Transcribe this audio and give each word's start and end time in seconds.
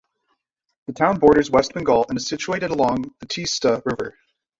The 0.87 0.93
town 0.93 1.19
borders 1.19 1.51
West 1.51 1.75
Bengal 1.75 2.05
and 2.09 2.17
is 2.17 2.25
situated 2.27 2.71
along 2.71 3.13
the 3.19 3.27
Teesta 3.27 3.83
river. 3.85 4.17